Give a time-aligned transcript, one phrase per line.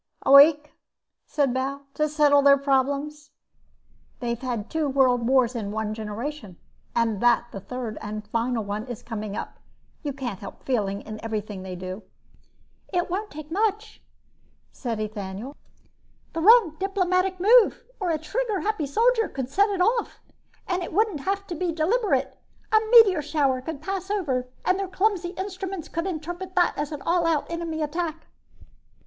[0.25, 0.71] "A week?"
[1.27, 1.83] said Bal.
[1.93, 3.29] "To settle their problems?
[4.19, 6.57] They've had two world wars in one generation
[6.95, 9.59] and that the third and final one is coming up
[10.01, 12.01] you can't help feeling in everything they do."
[12.91, 14.01] "It won't take much,"
[14.71, 15.55] said Ethaniel.
[16.33, 20.19] "The wrong diplomatic move, or a trigger happy soldier could set it off.
[20.67, 22.39] And it wouldn't have to be deliberate.
[22.73, 27.03] A meteor shower could pass over and their clumsy instruments could interpret it as an
[27.03, 28.25] all out enemy attack."